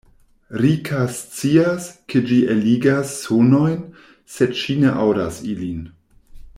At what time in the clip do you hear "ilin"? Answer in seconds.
5.55-5.85